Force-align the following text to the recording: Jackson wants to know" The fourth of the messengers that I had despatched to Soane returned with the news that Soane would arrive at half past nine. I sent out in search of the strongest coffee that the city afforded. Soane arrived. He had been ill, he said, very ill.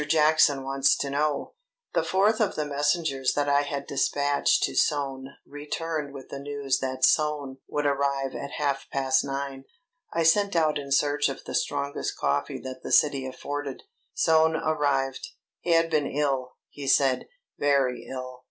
Jackson 0.07 0.63
wants 0.63 0.97
to 0.97 1.11
know" 1.11 1.53
The 1.93 2.01
fourth 2.01 2.39
of 2.41 2.55
the 2.55 2.65
messengers 2.65 3.33
that 3.33 3.47
I 3.47 3.61
had 3.61 3.85
despatched 3.85 4.63
to 4.63 4.73
Soane 4.73 5.35
returned 5.45 6.11
with 6.11 6.29
the 6.29 6.39
news 6.39 6.79
that 6.79 7.05
Soane 7.05 7.59
would 7.67 7.85
arrive 7.85 8.33
at 8.33 8.53
half 8.53 8.87
past 8.91 9.23
nine. 9.23 9.65
I 10.11 10.23
sent 10.23 10.55
out 10.55 10.79
in 10.79 10.91
search 10.91 11.29
of 11.29 11.43
the 11.43 11.53
strongest 11.53 12.17
coffee 12.17 12.57
that 12.61 12.81
the 12.81 12.91
city 12.91 13.27
afforded. 13.27 13.83
Soane 14.15 14.55
arrived. 14.55 15.33
He 15.59 15.73
had 15.73 15.91
been 15.91 16.07
ill, 16.07 16.53
he 16.71 16.87
said, 16.87 17.27
very 17.59 18.07
ill. 18.09 18.39